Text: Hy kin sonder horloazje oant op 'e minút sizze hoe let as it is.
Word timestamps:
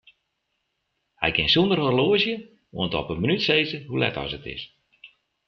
Hy 1.21 1.29
kin 1.35 1.51
sonder 1.53 1.79
horloazje 1.83 2.33
oant 2.77 2.97
op 2.99 3.07
'e 3.09 3.15
minút 3.19 3.41
sizze 3.45 3.77
hoe 3.87 3.99
let 4.01 4.15
as 4.23 4.31
it 4.37 4.45
is. 4.55 4.63